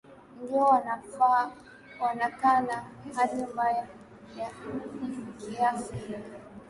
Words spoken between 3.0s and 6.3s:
hali mbaya ya kiafya